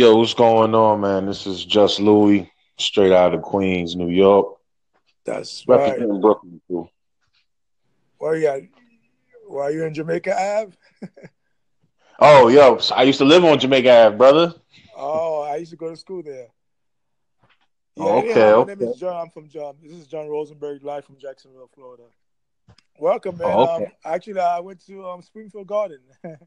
Yo, 0.00 0.16
what's 0.16 0.32
going 0.32 0.74
on, 0.74 1.02
man? 1.02 1.26
This 1.26 1.46
is 1.46 1.62
Just 1.62 2.00
Louis, 2.00 2.50
straight 2.78 3.12
out 3.12 3.34
of 3.34 3.42
Queens, 3.42 3.94
New 3.96 4.08
York. 4.08 4.56
That's 5.26 5.62
right. 5.68 5.90
Representing 5.90 6.22
Brooklyn, 6.22 6.58
too. 6.66 6.88
Where 8.16 8.34
you 8.34 8.46
at? 8.46 8.62
Where 9.46 9.64
are 9.64 9.70
you 9.70 9.84
in 9.84 9.92
Jamaica 9.92 10.34
Ave? 10.34 10.72
Oh, 12.18 12.48
yo, 12.48 12.78
I 12.96 13.02
used 13.02 13.18
to 13.18 13.26
live 13.26 13.44
on 13.44 13.58
Jamaica 13.58 14.06
Ave, 14.06 14.16
brother. 14.16 14.54
Oh, 14.96 15.42
I 15.42 15.56
used 15.56 15.72
to 15.72 15.76
go 15.76 15.90
to 15.90 15.96
school 15.96 16.22
there. 16.22 16.48
Yeah, 17.96 18.04
Okay, 18.04 18.30
anyhow, 18.30 18.64
my 18.66 18.72
name 18.72 18.88
is 18.88 18.96
John. 18.98 19.20
I'm 19.20 19.28
from 19.28 19.50
John. 19.50 19.76
This 19.82 19.92
is 19.92 20.06
John 20.06 20.28
Rosenberg, 20.28 20.82
live 20.82 21.04
from 21.04 21.18
Jacksonville, 21.18 21.68
Florida. 21.74 22.04
Welcome, 22.98 23.36
man. 23.36 23.48
Oh, 23.50 23.74
okay. 23.74 23.84
Um, 23.84 23.90
actually, 24.02 24.40
I 24.40 24.60
went 24.60 24.82
to 24.86 25.06
um, 25.06 25.20
Springfield 25.20 25.66
Garden. 25.66 26.00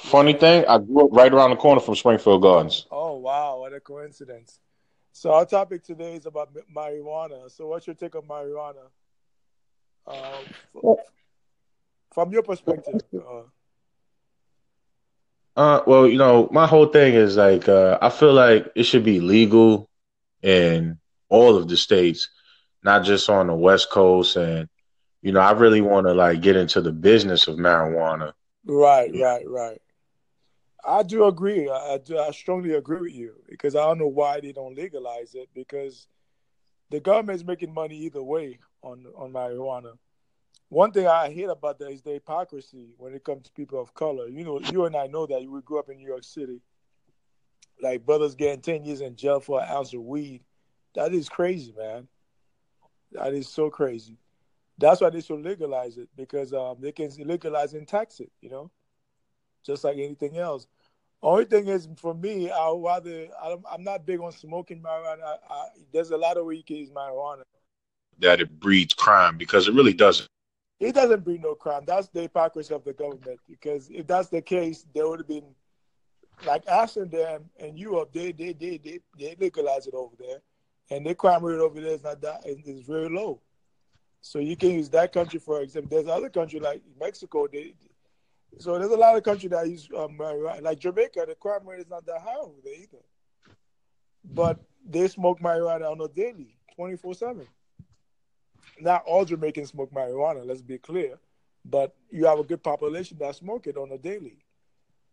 Funny 0.00 0.32
thing, 0.32 0.64
I 0.66 0.78
grew 0.78 1.04
up 1.04 1.12
right 1.12 1.32
around 1.32 1.50
the 1.50 1.56
corner 1.56 1.80
from 1.80 1.94
Springfield 1.94 2.42
Gardens. 2.42 2.86
oh, 2.90 3.16
wow. 3.16 3.60
What 3.60 3.72
a 3.74 3.80
coincidence. 3.80 4.58
So, 5.12 5.30
our 5.32 5.44
topic 5.44 5.84
today 5.84 6.14
is 6.14 6.26
about 6.26 6.50
marijuana. 6.74 7.50
So, 7.50 7.66
what's 7.66 7.86
your 7.86 7.94
take 7.94 8.14
on 8.16 8.22
marijuana? 8.22 8.86
Um, 10.06 10.16
f- 10.76 10.98
from 12.12 12.32
your 12.32 12.42
perspective. 12.42 13.02
Uh, 13.14 13.42
Uh, 15.56 15.80
well, 15.86 16.08
you 16.08 16.16
know, 16.16 16.48
my 16.52 16.66
whole 16.66 16.86
thing 16.86 17.12
is 17.12 17.36
like, 17.36 17.68
uh, 17.68 17.98
I 18.00 18.08
feel 18.08 18.32
like 18.32 18.70
it 18.74 18.84
should 18.84 19.04
be 19.04 19.20
legal 19.20 19.90
in 20.42 20.98
all 21.28 21.56
of 21.56 21.68
the 21.68 21.76
states, 21.76 22.30
not 22.82 23.04
just 23.04 23.28
on 23.28 23.48
the 23.48 23.54
West 23.54 23.90
Coast. 23.90 24.36
And, 24.36 24.68
you 25.20 25.32
know, 25.32 25.40
I 25.40 25.50
really 25.52 25.82
want 25.82 26.06
to 26.06 26.14
like 26.14 26.40
get 26.40 26.56
into 26.56 26.80
the 26.80 26.92
business 26.92 27.46
of 27.46 27.56
marijuana. 27.56 28.32
Right, 28.64 29.10
right, 29.14 29.46
right. 29.46 29.82
I 30.84 31.02
do 31.02 31.26
agree. 31.26 31.68
I, 31.68 31.98
do. 31.98 32.18
I 32.18 32.30
strongly 32.30 32.74
agree 32.74 33.00
with 33.00 33.14
you 33.14 33.34
because 33.48 33.76
I 33.76 33.84
don't 33.86 33.98
know 33.98 34.06
why 34.06 34.40
they 34.40 34.52
don't 34.52 34.74
legalize 34.74 35.34
it 35.34 35.48
because 35.54 36.06
the 36.90 37.00
government 37.00 37.36
is 37.36 37.44
making 37.44 37.72
money 37.72 37.96
either 37.96 38.22
way 38.22 38.58
on 38.82 39.06
on 39.16 39.32
marijuana. 39.32 39.98
One 40.68 40.92
thing 40.92 41.06
I 41.06 41.30
hate 41.30 41.48
about 41.48 41.78
that 41.80 41.90
is 41.90 42.02
the 42.02 42.12
hypocrisy 42.12 42.90
when 42.96 43.14
it 43.14 43.24
comes 43.24 43.42
to 43.44 43.52
people 43.52 43.80
of 43.80 43.92
color. 43.94 44.28
You 44.28 44.44
know, 44.44 44.60
you 44.60 44.84
and 44.84 44.96
I 44.96 45.06
know 45.06 45.26
that 45.26 45.44
we 45.44 45.60
grew 45.62 45.78
up 45.78 45.90
in 45.90 45.98
New 45.98 46.06
York 46.06 46.24
City. 46.24 46.60
Like 47.82 48.04
brothers 48.04 48.34
getting 48.34 48.60
ten 48.60 48.84
years 48.84 49.00
in 49.00 49.16
jail 49.16 49.40
for 49.40 49.60
an 49.60 49.68
ounce 49.68 49.94
of 49.94 50.02
weed. 50.02 50.42
That 50.94 51.12
is 51.12 51.28
crazy, 51.28 51.74
man. 51.76 52.08
That 53.12 53.34
is 53.34 53.48
so 53.48 53.70
crazy. 53.70 54.16
That's 54.78 55.00
why 55.00 55.10
they 55.10 55.20
should 55.20 55.42
legalize 55.42 55.98
it 55.98 56.08
because 56.16 56.52
um, 56.52 56.76
they 56.80 56.92
can 56.92 57.10
legalize 57.18 57.74
and 57.74 57.86
tax 57.86 58.20
it. 58.20 58.30
You 58.40 58.50
know 58.50 58.70
just 59.64 59.84
like 59.84 59.96
anything 59.96 60.38
else. 60.38 60.66
Only 61.22 61.44
thing 61.44 61.68
is, 61.68 61.88
for 61.96 62.14
me, 62.14 62.50
I 62.50 62.72
rather. 62.76 63.28
I'm, 63.42 63.62
I'm 63.70 63.84
not 63.84 64.06
big 64.06 64.20
on 64.20 64.32
smoking 64.32 64.82
marijuana. 64.82 65.22
I, 65.22 65.36
I, 65.50 65.66
there's 65.92 66.10
a 66.10 66.16
lot 66.16 66.38
of 66.38 66.46
ways 66.46 66.58
you 66.58 66.64
can 66.64 66.76
use 66.76 66.90
marijuana. 66.90 67.42
That 68.18 68.40
it 68.40 68.58
breeds 68.58 68.94
crime 68.94 69.36
because 69.36 69.68
it 69.68 69.74
really 69.74 69.92
doesn't. 69.92 70.28
It 70.78 70.94
doesn't 70.94 71.24
breed 71.24 71.42
no 71.42 71.54
crime. 71.54 71.82
That's 71.86 72.08
the 72.08 72.22
hypocrisy 72.22 72.72
of 72.72 72.84
the 72.84 72.94
government. 72.94 73.38
Because 73.46 73.90
if 73.90 74.06
that's 74.06 74.28
the 74.28 74.40
case, 74.40 74.86
there 74.94 75.06
would 75.06 75.20
have 75.20 75.28
been 75.28 75.44
like 76.46 76.64
Amsterdam 76.66 77.44
and 77.58 77.78
Europe. 77.78 78.10
They 78.14 78.32
they 78.32 78.54
they 78.54 78.78
they, 78.78 79.00
they 79.18 79.36
legalize 79.38 79.86
it 79.86 79.94
over 79.94 80.14
there, 80.18 80.38
and 80.90 81.04
the 81.04 81.14
crime 81.14 81.44
rate 81.44 81.60
over 81.60 81.80
there 81.80 81.92
is 81.92 82.02
not 82.02 82.22
that 82.22 82.46
is 82.46 82.80
very 82.80 83.10
low. 83.10 83.40
So 84.22 84.38
you 84.38 84.56
can 84.56 84.70
use 84.70 84.88
that 84.90 85.12
country 85.12 85.38
for 85.38 85.60
example. 85.60 85.90
There's 85.90 86.08
other 86.08 86.30
country 86.30 86.60
like 86.60 86.82
Mexico. 86.98 87.46
They 87.46 87.74
so 88.58 88.78
there's 88.78 88.90
a 88.90 88.96
lot 88.96 89.16
of 89.16 89.22
countries 89.22 89.50
that 89.50 89.68
use 89.68 89.88
um, 89.96 90.18
marijuana. 90.18 90.62
Like 90.62 90.78
Jamaica, 90.78 91.24
the 91.26 91.34
crime 91.34 91.66
rate 91.66 91.80
is 91.80 91.88
not 91.88 92.04
that 92.06 92.20
high 92.20 92.36
over 92.36 92.60
there 92.62 92.74
either. 92.74 93.02
But 94.24 94.60
they 94.86 95.08
smoke 95.08 95.40
marijuana 95.40 95.90
on 95.90 96.00
a 96.00 96.08
daily, 96.08 96.56
24 96.76 97.14
7. 97.14 97.46
Not 98.80 99.04
all 99.06 99.24
Jamaicans 99.24 99.70
smoke 99.70 99.92
marijuana, 99.92 100.44
let's 100.44 100.62
be 100.62 100.78
clear. 100.78 101.18
But 101.64 101.94
you 102.10 102.26
have 102.26 102.38
a 102.38 102.44
good 102.44 102.62
population 102.62 103.18
that 103.20 103.36
smoke 103.36 103.66
it 103.66 103.76
on 103.76 103.92
a 103.92 103.98
daily. 103.98 104.38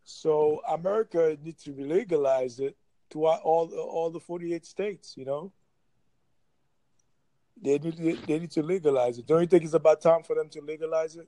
So 0.04 0.62
America 0.70 1.38
needs 1.44 1.64
to 1.64 1.72
legalize 1.72 2.60
it 2.60 2.78
to 3.10 3.26
all 3.26 3.70
all 3.74 4.10
the 4.10 4.20
48 4.20 4.66
states, 4.66 5.16
you 5.18 5.26
know? 5.26 5.52
They 7.62 7.78
need, 7.80 8.20
they 8.28 8.40
need 8.40 8.52
to 8.52 8.64
legalize 8.64 9.18
it. 9.18 9.26
Don't 9.26 9.42
you 9.42 9.48
think 9.48 9.64
it's 9.64 9.74
about 9.74 10.00
time 10.02 10.24
for 10.24 10.36
them 10.36 10.50
to 10.50 10.62
legalize 10.62 11.16
it? 11.16 11.28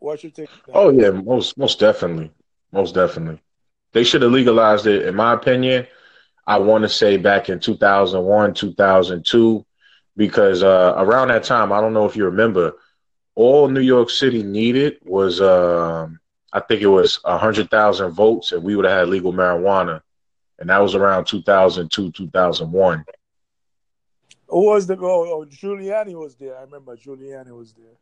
What's 0.00 0.24
your 0.24 0.32
take? 0.32 0.48
Oh 0.72 0.90
yeah, 0.90 1.10
most 1.10 1.58
most 1.58 1.78
definitely, 1.78 2.30
most 2.72 2.94
definitely. 2.94 3.40
They 3.92 4.02
should 4.02 4.22
have 4.22 4.32
legalized 4.32 4.86
it, 4.86 5.06
in 5.06 5.14
my 5.14 5.34
opinion. 5.34 5.86
I 6.46 6.58
want 6.58 6.82
to 6.82 6.88
say 6.88 7.16
back 7.16 7.50
in 7.50 7.60
2001, 7.60 8.54
2002, 8.54 9.66
because 10.16 10.62
uh, 10.62 10.94
around 10.96 11.28
that 11.28 11.44
time, 11.44 11.72
I 11.72 11.80
don't 11.80 11.92
know 11.92 12.06
if 12.06 12.16
you 12.16 12.24
remember, 12.24 12.72
all 13.34 13.68
New 13.68 13.80
York 13.80 14.10
City 14.10 14.42
needed 14.42 14.98
was, 15.02 15.40
um, 15.40 16.18
I 16.52 16.60
think 16.60 16.82
it 16.82 16.88
was 16.88 17.20
100,000 17.24 18.10
votes, 18.12 18.52
and 18.52 18.62
we 18.62 18.74
would 18.74 18.84
have 18.84 19.00
had 19.00 19.08
legal 19.08 19.32
marijuana. 19.32 20.00
And 20.58 20.70
that 20.70 20.78
was 20.78 20.94
around 20.94 21.26
2002, 21.26 22.12
2001. 22.12 23.04
Who 24.48 24.66
was 24.66 24.86
the 24.86 24.96
oh, 24.96 25.42
oh 25.42 25.46
Giuliani 25.46 26.14
was 26.14 26.34
there. 26.34 26.58
I 26.58 26.62
remember 26.62 26.96
Giuliani 26.96 27.56
was 27.56 27.72
there. 27.74 27.96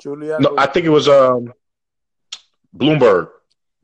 Giuliani 0.00 0.42
No, 0.42 0.54
I 0.58 0.66
think 0.66 0.86
it 0.86 0.90
was 0.90 1.08
um, 1.08 1.52
Bloomberg. 2.76 3.30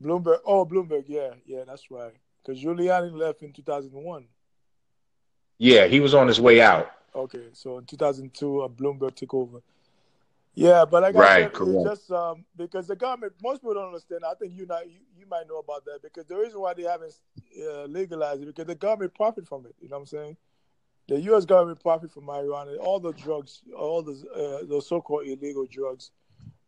Bloomberg. 0.01 0.39
Oh, 0.45 0.65
Bloomberg. 0.65 1.05
Yeah, 1.07 1.35
yeah, 1.45 1.63
that's 1.65 1.89
right. 1.91 2.13
Because 2.43 2.61
Giuliani 2.63 3.11
left 3.11 3.41
in 3.41 3.53
2001. 3.53 4.27
Yeah, 5.57 5.85
he 5.87 5.99
was 5.99 6.13
on 6.13 6.27
his 6.27 6.39
way 6.41 6.61
out. 6.61 6.91
Okay, 7.15 7.49
so 7.53 7.77
in 7.77 7.85
2002, 7.85 8.61
uh, 8.61 8.67
Bloomberg 8.67 9.15
took 9.15 9.33
over. 9.33 9.59
Yeah, 10.55 10.85
but 10.85 11.03
like 11.03 11.15
I 11.15 11.19
Right, 11.19 11.25
said, 11.25 11.53
it's 11.63 11.81
correct. 11.81 11.81
just 11.81 12.11
um, 12.11 12.45
because 12.55 12.87
the 12.87 12.95
government, 12.95 13.33
most 13.41 13.61
people 13.61 13.73
don't 13.75 13.87
understand. 13.87 14.21
I 14.25 14.33
think 14.35 14.53
you, 14.53 14.65
not, 14.65 14.85
you 14.89 14.99
you 15.17 15.25
might 15.27 15.47
know 15.47 15.57
about 15.59 15.85
that 15.85 16.01
because 16.03 16.25
the 16.25 16.35
reason 16.37 16.59
why 16.59 16.73
they 16.73 16.83
haven't 16.83 17.13
uh, 17.61 17.85
legalized 17.85 18.41
it 18.43 18.47
because 18.47 18.65
the 18.67 18.75
government 18.75 19.13
profit 19.15 19.47
from 19.47 19.65
it. 19.65 19.75
You 19.79 19.89
know 19.89 19.95
what 19.97 20.01
I'm 20.01 20.07
saying? 20.07 20.37
The 21.07 21.19
U.S. 21.21 21.45
government 21.45 21.81
profit 21.81 22.11
from 22.11 22.23
marijuana, 22.23 22.77
all 22.79 22.99
the 22.99 23.11
drugs, 23.13 23.61
all 23.77 24.01
the 24.01 24.13
uh, 24.33 24.65
the 24.65 24.81
so-called 24.81 25.27
illegal 25.27 25.67
drugs. 25.69 26.11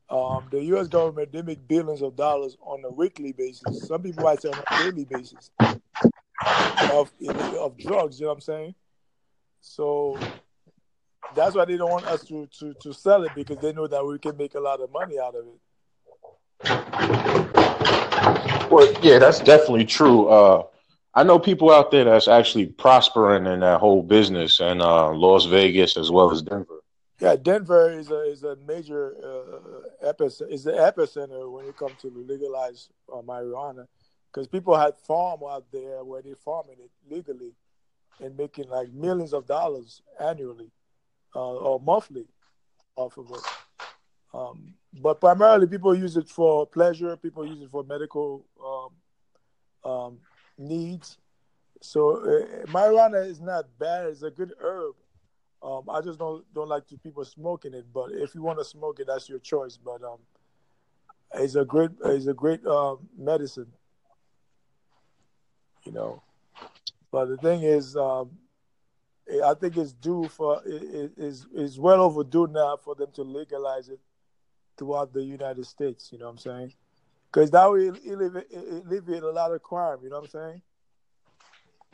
Um, 0.09 0.45
the 0.51 0.63
U.S. 0.65 0.87
government 0.87 1.31
they 1.31 1.41
make 1.41 1.67
billions 1.67 2.01
of 2.01 2.15
dollars 2.15 2.57
on 2.61 2.83
a 2.83 2.89
weekly 2.89 3.31
basis. 3.31 3.87
Some 3.87 4.03
people 4.03 4.23
might 4.23 4.41
say 4.41 4.49
on 4.49 4.61
a 4.69 4.83
daily 4.83 5.05
basis 5.05 5.49
of 6.91 7.11
of 7.59 7.77
drugs. 7.77 8.19
You 8.19 8.25
know 8.25 8.31
what 8.31 8.35
I'm 8.35 8.41
saying? 8.41 8.75
So 9.61 10.19
that's 11.33 11.55
why 11.55 11.65
they 11.65 11.77
don't 11.77 11.89
want 11.89 12.05
us 12.05 12.23
to, 12.25 12.47
to, 12.59 12.73
to 12.75 12.93
sell 12.93 13.23
it 13.23 13.31
because 13.35 13.57
they 13.57 13.73
know 13.73 13.87
that 13.87 14.05
we 14.05 14.19
can 14.19 14.37
make 14.37 14.53
a 14.55 14.59
lot 14.59 14.79
of 14.79 14.91
money 14.91 15.17
out 15.19 15.33
of 15.35 15.45
it. 15.47 15.59
Well, 18.69 18.93
yeah, 19.01 19.19
that's 19.19 19.39
definitely 19.39 19.85
true. 19.85 20.27
Uh, 20.27 20.63
I 21.15 21.23
know 21.23 21.39
people 21.39 21.71
out 21.71 21.91
there 21.91 22.03
that's 22.03 22.27
actually 22.27 22.65
prospering 22.65 23.45
in 23.45 23.61
that 23.61 23.79
whole 23.79 24.03
business, 24.03 24.59
and 24.59 24.81
uh, 24.81 25.11
Las 25.13 25.45
Vegas 25.45 25.95
as 25.95 26.11
well 26.11 26.29
as 26.29 26.41
Denver. 26.41 26.81
Yeah, 27.21 27.37
Denver 27.37 27.97
is 27.97 28.11
a 28.11 28.21
is 28.29 28.43
a 28.43 28.57
major 28.67 29.15
uh, 29.23 30.11
epicenter. 30.11 30.51
Is 30.51 30.65
the 30.65 30.73
epicenter 30.73 31.49
when 31.49 31.65
it 31.65 31.77
comes 31.77 31.93
to 32.01 32.07
legalize 32.09 32.89
uh, 33.11 33.21
marijuana, 33.21 33.87
because 34.29 34.47
people 34.47 34.75
had 34.75 34.97
farm 34.97 35.39
out 35.49 35.65
there 35.71 36.03
where 36.03 36.21
they're 36.21 36.35
farming 36.35 36.75
it 36.79 36.91
legally, 37.09 37.53
and 38.19 38.35
making 38.35 38.67
like 38.67 38.91
millions 38.91 39.33
of 39.33 39.47
dollars 39.47 40.01
annually 40.19 40.69
uh, 41.33 41.53
or 41.53 41.79
monthly 41.79 42.25
off 42.97 43.17
of 43.17 43.31
it. 43.31 43.41
Um, 44.33 44.73
but 45.01 45.21
primarily, 45.21 45.67
people 45.67 45.95
use 45.95 46.17
it 46.17 46.27
for 46.27 46.67
pleasure. 46.67 47.15
People 47.15 47.45
use 47.45 47.61
it 47.61 47.69
for 47.71 47.85
medical 47.85 48.45
um, 48.61 49.89
um, 49.89 50.17
needs. 50.57 51.17
So 51.81 52.17
uh, 52.17 52.65
marijuana 52.67 53.25
is 53.25 53.41
not 53.41 53.65
bad. 53.79 54.07
It's 54.07 54.23
a 54.23 54.31
good 54.31 54.53
herb. 54.59 54.95
Um, 55.61 55.83
I 55.89 56.01
just 56.01 56.19
don't 56.19 56.43
don't 56.53 56.69
like 56.69 56.87
to 56.87 56.97
people 56.97 57.25
smoking 57.25 57.73
it. 57.73 57.85
But 57.93 58.11
if 58.11 58.35
you 58.35 58.41
want 58.41 58.59
to 58.59 58.65
smoke 58.65 58.99
it, 58.99 59.07
that's 59.07 59.29
your 59.29 59.39
choice. 59.39 59.77
But 59.77 60.03
um, 60.03 60.19
it's 61.33 61.55
a 61.55 61.65
great 61.65 61.91
it's 62.05 62.27
a 62.27 62.33
great 62.33 62.65
um, 62.65 62.99
medicine. 63.17 63.71
You 65.83 65.91
know. 65.91 66.21
But 67.11 67.25
the 67.25 67.37
thing 67.37 67.61
is, 67.61 67.95
um, 67.95 68.31
I 69.43 69.53
think 69.53 69.77
it's 69.77 69.93
due 69.93 70.27
for 70.27 70.61
it 70.65 71.13
is 71.17 71.47
is 71.53 71.79
well 71.79 72.01
overdue 72.01 72.47
now 72.47 72.77
for 72.77 72.95
them 72.95 73.11
to 73.13 73.23
legalize 73.23 73.89
it 73.89 73.99
throughout 74.77 75.13
the 75.13 75.23
United 75.23 75.65
States. 75.65 76.09
You 76.11 76.19
know 76.19 76.25
what 76.25 76.31
I'm 76.31 76.37
saying? 76.37 76.73
Because 77.35 77.51
that 77.51 77.65
will 77.65 77.89
alleviate, 77.89 78.45
alleviate 78.85 79.23
a 79.23 79.29
lot 79.29 79.51
of 79.51 79.61
crime. 79.61 79.97
You 80.01 80.09
know 80.09 80.21
what 80.21 80.33
I'm 80.33 80.51
saying? 80.51 80.61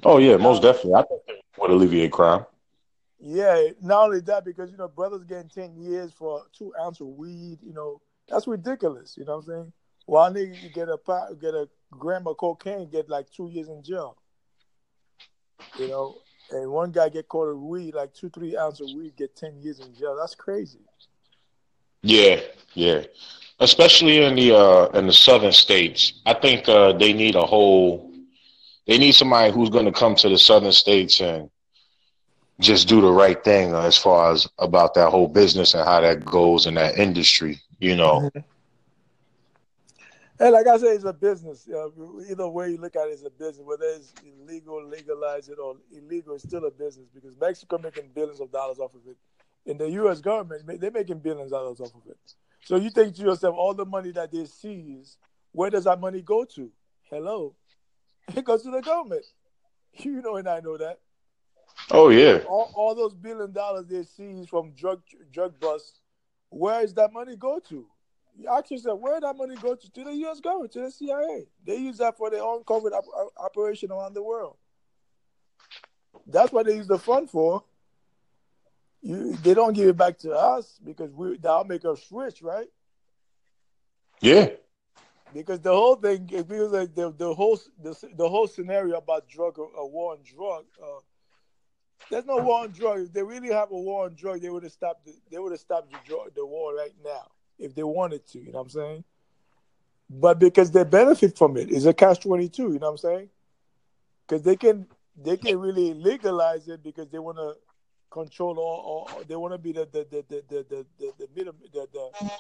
Oh 0.03 0.19
yeah, 0.19 0.38
most 0.38 0.61
definitely. 0.61 0.93
I 0.93 1.01
think 1.01 1.21
it 1.27 1.43
would 1.57 1.71
alleviate 1.71 2.11
crime. 2.11 2.45
Yeah, 3.19 3.69
not 3.81 4.03
only 4.03 4.19
that, 4.21 4.45
because 4.45 4.69
you 4.69 4.77
know, 4.77 4.88
brothers 4.88 5.23
getting 5.23 5.49
ten 5.49 5.75
years 5.75 6.13
for 6.13 6.43
two 6.55 6.71
ounce 6.79 7.01
of 7.01 7.07
weed, 7.07 7.57
you 7.63 7.73
know, 7.73 8.01
that's 8.27 8.45
ridiculous. 8.45 9.15
You 9.17 9.25
know 9.25 9.38
what 9.38 9.47
I'm 9.47 9.63
saying? 9.63 9.73
One 10.05 10.33
nigga 10.35 10.73
get 10.75 10.89
a 10.89 10.99
get 11.41 11.55
a 11.55 11.67
gram 11.89 12.27
of 12.27 12.37
cocaine, 12.37 12.91
get 12.91 13.09
like 13.09 13.25
two 13.31 13.47
years 13.47 13.67
in 13.67 13.81
jail. 13.81 14.17
You 15.79 15.87
know, 15.87 16.17
and 16.51 16.69
one 16.69 16.91
guy 16.91 17.09
get 17.09 17.27
caught 17.27 17.47
with 17.47 17.63
weed, 17.63 17.95
like 17.95 18.13
two, 18.13 18.29
three 18.29 18.55
ounces 18.55 18.91
of 18.91 18.95
weed, 18.95 19.15
get 19.15 19.35
ten 19.35 19.59
years 19.59 19.79
in 19.79 19.95
jail. 19.95 20.15
That's 20.19 20.35
crazy. 20.35 20.81
Yeah, 22.03 22.41
yeah. 22.75 23.05
Especially 23.61 24.23
in 24.23 24.35
the 24.35 24.53
uh 24.53 24.87
in 24.97 25.07
the 25.07 25.13
southern 25.13 25.51
states. 25.51 26.13
I 26.25 26.33
think 26.33 26.67
uh 26.67 26.93
they 26.93 27.13
need 27.13 27.35
a 27.35 27.45
whole 27.45 28.11
they 28.87 28.97
need 28.97 29.13
somebody 29.13 29.53
who's 29.53 29.69
gonna 29.69 29.91
come 29.91 30.15
to 30.15 30.29
the 30.29 30.37
southern 30.37 30.71
states 30.71 31.21
and 31.21 31.49
just 32.59 32.87
do 32.87 33.01
the 33.01 33.11
right 33.11 33.43
thing 33.43 33.73
as 33.73 33.97
far 33.97 34.31
as 34.31 34.47
about 34.59 34.93
that 34.95 35.09
whole 35.09 35.27
business 35.27 35.73
and 35.73 35.83
how 35.83 36.01
that 36.01 36.25
goes 36.25 36.65
in 36.65 36.75
that 36.75 36.97
industry, 36.97 37.59
you 37.79 37.95
know. 37.95 38.19
Mm-hmm. 38.21 38.39
And 40.41 40.53
like 40.53 40.65
I 40.65 40.77
said, 40.77 40.95
it's 40.95 41.05
a 41.05 41.13
business. 41.13 41.67
Uh, 41.71 41.89
either 42.27 42.47
way 42.47 42.71
you 42.71 42.77
look 42.77 42.95
at 42.95 43.07
it, 43.07 43.11
it's 43.11 43.23
a 43.23 43.29
business. 43.29 43.61
Whether 43.63 43.85
it's 43.85 44.11
illegal, 44.25 44.83
legalize 44.83 45.49
it, 45.49 45.59
or 45.59 45.75
illegal, 45.95 46.33
it's 46.33 46.43
still 46.43 46.65
a 46.65 46.71
business 46.71 47.07
because 47.13 47.35
Mexico 47.39 47.77
making 47.77 48.09
billions 48.15 48.39
of 48.39 48.51
dollars 48.51 48.79
off 48.79 48.95
of 48.95 49.01
it. 49.07 49.17
In 49.67 49.77
the 49.77 49.87
U.S. 49.91 50.19
government, 50.19 50.81
they're 50.81 50.89
making 50.89 51.19
billions 51.19 51.51
of 51.51 51.59
dollars 51.59 51.79
off 51.79 51.93
of 51.93 52.09
it. 52.09 52.33
So 52.63 52.75
you 52.75 52.89
think 52.89 53.15
to 53.15 53.23
yourself, 53.23 53.55
all 53.57 53.73
the 53.73 53.85
money 53.85 54.11
that 54.11 54.31
they 54.31 54.45
seize, 54.45 55.17
where 55.51 55.69
does 55.69 55.85
that 55.85 55.99
money 55.99 56.21
go 56.21 56.45
to? 56.45 56.71
Hello, 57.03 57.55
it 58.35 58.45
goes 58.45 58.63
to 58.63 58.71
the 58.71 58.81
government. 58.81 59.25
You 59.93 60.21
know, 60.21 60.37
and 60.37 60.47
I 60.47 60.61
know 60.61 60.77
that. 60.77 60.99
Oh 61.89 62.09
yeah. 62.09 62.39
All, 62.47 62.71
all 62.75 62.95
those 62.95 63.13
billion 63.13 63.51
dollars 63.51 63.87
they 63.87 64.03
seize 64.03 64.47
from 64.47 64.71
drug 64.71 65.01
drug 65.33 65.59
busts, 65.59 65.99
where 66.49 66.81
does 66.81 66.93
that 66.93 67.11
money 67.11 67.35
go 67.35 67.59
to? 67.67 67.85
You 68.37 68.47
ask 68.49 68.71
yourself, 68.71 68.99
where 68.99 69.19
that 69.19 69.35
money 69.35 69.55
go 69.61 69.75
to? 69.75 69.91
To 69.91 70.03
the 70.03 70.15
U.S. 70.15 70.39
government, 70.39 70.71
to 70.73 70.79
the 70.79 70.91
CIA. 70.91 71.47
They 71.65 71.75
use 71.75 71.97
that 71.97 72.17
for 72.17 72.29
their 72.29 72.41
own 72.41 72.63
COVID 72.63 72.93
op- 72.93 73.33
operation 73.37 73.91
around 73.91 74.13
the 74.13 74.23
world. 74.23 74.55
That's 76.25 76.51
what 76.51 76.65
they 76.65 76.75
use 76.75 76.87
the 76.87 76.99
fund 76.99 77.29
for. 77.29 77.63
You, 79.01 79.36
they 79.38 79.53
don't 79.53 79.74
give 79.74 79.88
it 79.88 79.98
back 79.98 80.19
to 80.19 80.31
us 80.31 80.80
because 80.83 81.12
we 81.13 81.38
that'll 81.38 81.63
make 81.63 81.86
us 81.86 82.03
switch, 82.03 82.42
right? 82.42 82.68
Yeah. 84.19 84.50
Because 85.33 85.59
the 85.62 85.71
whole 85.71 85.95
thing, 85.95 86.27
feels 86.27 86.71
like 86.71 86.94
the 86.94 87.12
the 87.12 87.33
whole 87.33 87.59
the, 87.81 87.98
the 88.15 88.30
whole 88.30 88.48
scenario 88.48 88.98
about 88.98 89.27
drug 89.27 89.57
a 89.57 89.86
war 89.86 90.13
on 90.13 90.19
drug. 90.24 90.65
Uh, 90.81 91.00
there's 92.09 92.25
no 92.25 92.38
war 92.38 92.63
on 92.63 92.71
drug. 92.71 93.00
If 93.00 93.13
they 93.13 93.24
really 93.24 93.51
have 93.51 93.71
a 93.71 93.80
war 93.80 94.06
on 94.06 94.15
drug, 94.15 94.42
they 94.42 94.50
would 94.50 94.63
have 94.63 94.71
stopped. 94.71 95.06
The, 95.06 95.13
they 95.31 95.39
would 95.39 95.51
have 95.51 95.62
stopped 95.62 95.92
the, 95.92 96.18
the 96.36 96.45
war 96.45 96.75
right 96.75 96.94
now 97.04 97.31
if 97.57 97.74
they 97.74 97.83
wanted 97.83 98.27
to. 98.27 98.39
You 98.39 98.51
know 98.51 98.59
what 98.59 98.65
I'm 98.65 98.69
saying? 98.69 99.04
But 100.09 100.38
because 100.39 100.71
they 100.71 100.83
benefit 100.83 101.38
from 101.38 101.56
it, 101.57 101.71
it's 101.71 101.86
a 101.86 101.94
catch 101.94 102.19
twenty 102.19 102.50
two. 102.50 102.74
You 102.74 102.80
know 102.80 102.92
what 102.92 102.92
I'm 102.92 102.97
saying? 102.97 103.30
Because 104.27 104.44
they 104.44 104.57
can 104.57 104.88
they 105.15 105.38
can 105.38 105.57
really 105.59 105.94
legalize 105.94 106.68
it 106.68 106.83
because 106.83 107.09
they 107.09 107.19
want 107.19 107.38
to 107.38 107.56
control 108.11 108.59
all, 108.59 109.07
all, 109.09 109.23
they 109.27 109.35
want 109.35 109.53
to 109.53 109.57
be 109.57 109.71
the 109.71 109.87
the 109.91 110.05
the 110.09 110.25
the 110.29 110.43
the 110.49 110.85
the 110.99 111.13
the, 111.17 111.27
middle, 111.35 111.53
the, 111.73 111.87
the, 111.91 112.31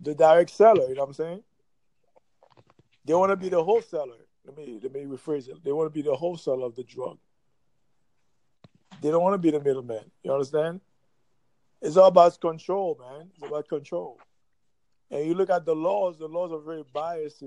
the 0.00 0.14
direct 0.14 0.50
seller. 0.50 0.88
You 0.88 0.94
know 0.94 1.02
what 1.02 1.08
I'm 1.08 1.14
saying? 1.14 1.42
They 3.04 3.14
want 3.14 3.30
to 3.30 3.36
be 3.36 3.48
the 3.48 3.62
wholesaler. 3.62 4.16
Let 4.46 4.56
me 4.56 4.78
let 4.82 4.92
me 4.92 5.04
rephrase 5.04 5.48
it. 5.48 5.62
They 5.64 5.72
want 5.72 5.86
to 5.86 5.94
be 5.94 6.02
the 6.02 6.14
wholesaler 6.14 6.64
of 6.64 6.76
the 6.76 6.84
drug. 6.84 7.18
They 9.02 9.10
don't 9.10 9.22
want 9.22 9.34
to 9.34 9.38
be 9.38 9.50
the 9.50 9.60
middleman. 9.60 10.10
You 10.22 10.32
understand? 10.32 10.80
It's 11.80 11.96
all 11.96 12.08
about 12.08 12.40
control, 12.40 12.98
man. 13.00 13.28
It's 13.34 13.46
about 13.46 13.68
control. 13.68 14.18
And 15.10 15.26
you 15.26 15.34
look 15.34 15.50
at 15.50 15.64
the 15.64 15.74
laws, 15.74 16.18
the 16.18 16.26
laws 16.26 16.52
are 16.52 16.60
very 16.60 16.84
biased 16.92 17.42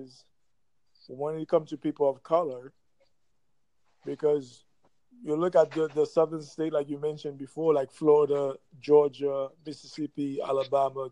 when 1.07 1.35
it 1.35 1.47
comes 1.47 1.69
to 1.69 1.77
people 1.77 2.09
of 2.09 2.23
color 2.23 2.73
because 4.05 4.63
you 5.23 5.35
look 5.35 5.55
at 5.55 5.71
the, 5.71 5.87
the 5.89 6.05
southern 6.05 6.41
state 6.41 6.73
like 6.73 6.89
you 6.89 6.99
mentioned 6.99 7.37
before 7.37 7.73
like 7.73 7.91
florida 7.91 8.55
georgia 8.79 9.49
mississippi 9.65 10.39
alabama 10.41 11.09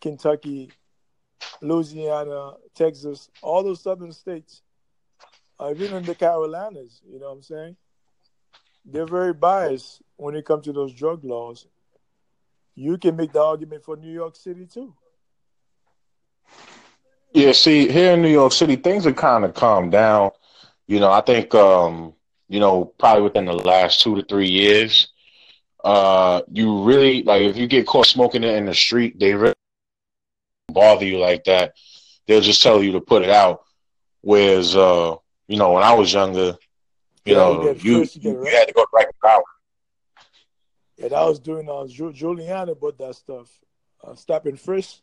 kentucky 0.00 0.70
louisiana 1.60 2.52
texas 2.74 3.30
all 3.40 3.62
those 3.62 3.82
southern 3.82 4.12
states 4.12 4.62
even 5.70 5.94
in 5.94 6.02
the 6.04 6.14
carolinas 6.14 7.00
you 7.08 7.18
know 7.20 7.26
what 7.26 7.32
i'm 7.32 7.42
saying? 7.42 7.76
They're 8.84 9.06
very 9.06 9.32
biased 9.32 10.02
when 10.16 10.34
it 10.34 10.44
comes 10.44 10.64
to 10.64 10.72
those 10.72 10.92
drug 10.92 11.24
laws. 11.24 11.66
You 12.74 12.98
can 12.98 13.14
make 13.14 13.32
the 13.32 13.40
argument 13.40 13.84
for 13.84 13.96
new 13.96 14.12
york 14.12 14.34
city 14.34 14.66
too. 14.66 14.94
Yeah, 17.34 17.52
see, 17.52 17.88
here 17.88 18.12
in 18.12 18.20
New 18.22 18.28
York 18.28 18.52
City, 18.52 18.76
things 18.76 19.04
have 19.04 19.16
kind 19.16 19.44
of 19.44 19.54
calmed 19.54 19.92
down. 19.92 20.32
You 20.86 21.00
know, 21.00 21.10
I 21.10 21.22
think, 21.22 21.54
um, 21.54 22.12
you 22.52 22.60
know, 22.60 22.84
probably 22.84 23.22
within 23.22 23.46
the 23.46 23.54
last 23.54 24.02
two 24.02 24.14
to 24.14 24.22
three 24.22 24.50
years, 24.50 25.08
uh, 25.82 26.42
you 26.52 26.82
really 26.82 27.22
like 27.22 27.40
if 27.40 27.56
you 27.56 27.66
get 27.66 27.86
caught 27.86 28.04
smoking 28.06 28.44
it 28.44 28.54
in 28.56 28.66
the 28.66 28.74
street, 28.74 29.18
they 29.18 29.32
really 29.32 29.54
bother 30.68 31.06
you 31.06 31.18
like 31.18 31.44
that. 31.44 31.72
They'll 32.26 32.42
just 32.42 32.62
tell 32.62 32.82
you 32.82 32.92
to 32.92 33.00
put 33.00 33.22
it 33.22 33.30
out. 33.30 33.62
Whereas, 34.20 34.76
uh, 34.76 35.16
you 35.48 35.56
know, 35.56 35.72
when 35.72 35.82
I 35.82 35.94
was 35.94 36.12
younger, 36.12 36.58
you 37.24 37.32
yeah, 37.32 37.38
know, 37.38 37.72
you, 37.72 38.06
you, 38.20 38.34
you, 38.44 38.44
had 38.44 38.68
to 38.68 38.74
go 38.74 38.84
right 38.92 39.06
out. 39.26 39.44
Yeah, 40.98 41.08
that 41.08 41.24
was 41.24 41.40
doing 41.40 41.66
uh, 41.70 41.88
Giuliani 41.88 42.72
about 42.72 42.98
that 42.98 43.16
stuff. 43.16 43.48
Uh, 44.04 44.14
stopping 44.14 44.56
frisk. 44.56 45.00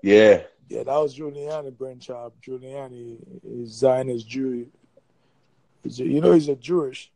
Yeah. 0.00 0.42
Yeah, 0.68 0.84
that 0.84 0.96
was 0.96 1.18
Giuliani 1.18 1.76
brainchild. 1.76 2.34
Giuliani 2.40 3.18
is 3.42 3.72
Zionist 3.72 4.28
Jew. 4.28 4.68
You 5.84 6.20
know, 6.20 6.32
he's 6.32 6.48
a 6.48 6.56
Jewish. 6.56 7.10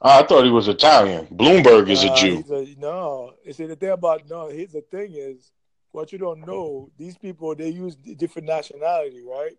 I 0.00 0.22
thought 0.22 0.44
he 0.44 0.50
was 0.50 0.68
Italian. 0.68 1.26
Bloomberg 1.26 1.88
is 1.88 2.04
a 2.04 2.14
Jew. 2.14 2.44
A, 2.50 2.76
no, 2.78 3.32
see 3.50 3.66
the 3.66 3.76
thing 3.76 3.90
about 3.90 4.28
no. 4.28 4.48
Here's 4.48 4.72
the 4.72 4.82
thing 4.82 5.12
is, 5.14 5.52
what 5.90 6.12
you 6.12 6.18
don't 6.18 6.46
know. 6.46 6.90
These 6.98 7.16
people 7.16 7.54
they 7.54 7.70
use 7.70 7.96
different 7.96 8.46
nationality, 8.46 9.22
right? 9.26 9.56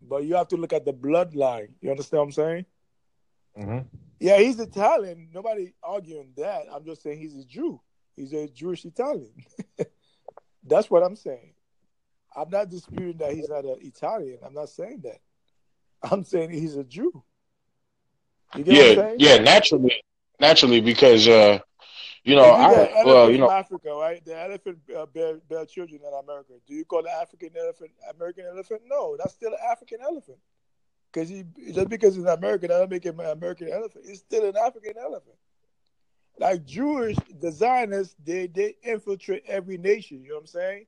But 0.00 0.24
you 0.24 0.36
have 0.36 0.48
to 0.48 0.56
look 0.56 0.72
at 0.72 0.84
the 0.84 0.92
bloodline. 0.92 1.70
You 1.80 1.90
understand 1.90 2.18
what 2.20 2.24
I'm 2.26 2.32
saying? 2.32 2.66
Mm-hmm. 3.58 3.78
Yeah, 4.20 4.38
he's 4.38 4.60
Italian. 4.60 5.28
Nobody 5.34 5.74
arguing 5.82 6.32
that. 6.36 6.66
I'm 6.72 6.84
just 6.84 7.02
saying 7.02 7.18
he's 7.18 7.36
a 7.36 7.44
Jew. 7.44 7.80
He's 8.16 8.32
a 8.32 8.48
Jewish 8.48 8.84
Italian. 8.84 9.32
That's 10.64 10.90
what 10.90 11.02
I'm 11.02 11.16
saying. 11.16 11.54
I'm 12.34 12.50
not 12.50 12.70
disputing 12.70 13.18
that 13.18 13.32
he's 13.32 13.48
not 13.48 13.64
an 13.64 13.78
Italian. 13.80 14.38
I'm 14.44 14.54
not 14.54 14.68
saying 14.68 15.00
that. 15.04 15.20
I'm 16.10 16.24
saying 16.24 16.50
he's 16.50 16.76
a 16.76 16.84
Jew. 16.84 17.22
yeah, 18.56 19.14
yeah, 19.18 19.38
naturally, 19.38 20.02
naturally, 20.38 20.80
because 20.80 21.28
uh, 21.28 21.58
you 22.24 22.36
know, 22.36 22.44
I 22.44 23.02
well, 23.04 23.30
you 23.30 23.38
know, 23.38 23.50
Africa, 23.50 23.90
right? 23.92 24.24
The 24.24 24.40
elephant 24.40 24.78
uh, 24.96 25.06
bear, 25.06 25.36
bear 25.48 25.64
children 25.66 26.00
in 26.06 26.12
America. 26.24 26.54
Do 26.66 26.74
you 26.74 26.84
call 26.84 27.02
the 27.02 27.10
African 27.10 27.50
elephant 27.58 27.90
American 28.14 28.46
elephant? 28.46 28.82
No, 28.86 29.16
that's 29.18 29.34
still 29.34 29.52
an 29.52 29.58
African 29.70 29.98
elephant. 30.02 30.38
Because 31.12 31.28
he 31.28 31.44
just 31.72 31.88
because 31.88 32.16
it's 32.16 32.26
American, 32.26 32.68
that 32.68 32.74
doesn't 32.74 32.90
make 32.90 33.04
him 33.04 33.20
an 33.20 33.26
American 33.26 33.68
elephant. 33.68 34.04
It's 34.08 34.20
still 34.20 34.48
an 34.48 34.56
African 34.56 34.94
elephant 34.96 35.36
like 36.40 36.64
Jewish 36.64 37.16
designers, 37.38 38.16
they 38.24 38.46
they 38.46 38.74
infiltrate 38.82 39.44
every 39.46 39.76
nation. 39.76 40.22
You 40.22 40.30
know 40.30 40.34
what 40.36 40.40
I'm 40.40 40.46
saying? 40.46 40.86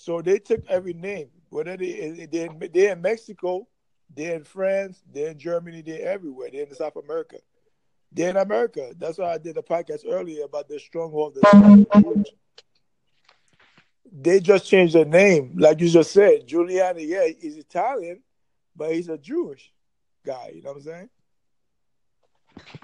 So 0.00 0.22
they 0.22 0.38
took 0.38 0.64
every 0.68 0.92
name. 0.92 1.28
Whether 1.50 1.76
they 1.76 2.28
they 2.30 2.48
they're 2.72 2.92
in 2.92 3.02
Mexico, 3.02 3.66
they're 4.14 4.36
in 4.36 4.44
France, 4.44 5.02
they're 5.12 5.32
in 5.32 5.38
Germany, 5.38 5.82
they're 5.82 6.08
everywhere. 6.08 6.50
They're 6.52 6.66
in 6.66 6.74
South 6.74 6.96
America. 6.96 7.38
They're 8.12 8.30
in 8.30 8.36
America. 8.36 8.92
That's 8.96 9.18
why 9.18 9.32
I 9.32 9.38
did 9.38 9.56
a 9.56 9.62
podcast 9.62 10.02
earlier 10.08 10.44
about 10.44 10.68
the 10.68 10.78
stronghold 10.78 11.34
the 11.34 12.24
They 14.12 14.38
just 14.38 14.66
changed 14.66 14.94
their 14.94 15.04
name, 15.04 15.54
like 15.58 15.80
you 15.80 15.88
just 15.88 16.12
said. 16.12 16.46
Giuliani, 16.46 17.06
yeah, 17.06 17.26
he's 17.38 17.56
Italian, 17.56 18.22
but 18.76 18.92
he's 18.92 19.08
a 19.08 19.18
Jewish 19.18 19.72
guy. 20.24 20.52
You 20.54 20.62
know 20.62 20.70
what 20.70 20.76
I'm 20.76 20.82
saying? 20.84 21.08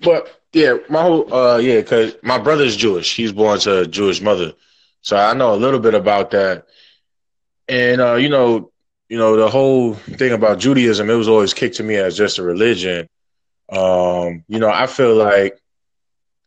But 0.02 0.40
yeah, 0.52 0.78
my 0.90 1.02
whole 1.02 1.32
uh 1.32 1.58
yeah, 1.58 1.80
cause 1.82 2.16
my 2.22 2.38
brother's 2.38 2.76
Jewish. 2.76 3.14
He's 3.14 3.32
born 3.32 3.60
to 3.60 3.82
a 3.82 3.86
Jewish 3.86 4.20
mother, 4.20 4.52
so 5.00 5.16
I 5.16 5.32
know 5.32 5.54
a 5.54 5.62
little 5.64 5.80
bit 5.80 5.94
about 5.94 6.32
that. 6.32 6.66
And 7.68 8.00
uh, 8.00 8.14
you 8.14 8.28
know, 8.28 8.70
you 9.08 9.18
know 9.18 9.36
the 9.36 9.48
whole 9.48 9.94
thing 9.94 10.32
about 10.32 10.58
Judaism, 10.58 11.08
it 11.10 11.14
was 11.14 11.28
always 11.28 11.54
kicked 11.54 11.76
to 11.76 11.82
me 11.82 11.96
as 11.96 12.16
just 12.16 12.38
a 12.38 12.42
religion. 12.42 13.08
Um, 13.70 14.44
you 14.48 14.58
know, 14.58 14.68
I 14.68 14.86
feel 14.86 15.14
like 15.14 15.58